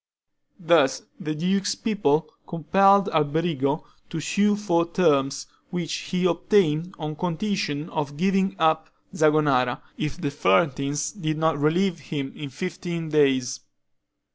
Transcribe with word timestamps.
Thus 0.59 1.03
the 1.19 1.35
duke's 1.35 1.75
people 1.75 2.27
compelled 2.47 3.07
Alberigo 3.09 3.83
to 4.09 4.19
sue 4.19 4.55
for 4.55 4.89
terms, 4.91 5.45
which 5.69 5.93
he 6.09 6.25
obtained 6.25 6.95
on 6.97 7.15
condition 7.15 7.87
of 7.91 8.17
giving 8.17 8.55
up 8.57 8.89
Zagonara, 9.13 9.79
if 9.99 10.19
the 10.19 10.31
Florentines 10.31 11.11
did 11.11 11.37
not 11.37 11.55
relieve 11.59 11.99
him 11.99 12.31
within 12.33 12.49
fifteen 12.49 13.09
days. 13.09 13.59